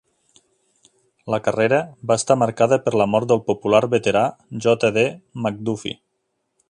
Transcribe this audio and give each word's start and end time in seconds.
La 1.33 1.39
carrera 1.47 1.81
va 2.11 2.17
estar 2.21 2.37
marcada 2.43 2.79
per 2.87 2.93
la 3.01 3.07
mort 3.17 3.29
del 3.33 3.43
popular 3.51 3.83
veterà 3.93 4.25
J. 4.67 4.93
D. 4.97 5.05
McDuffie. 5.45 6.01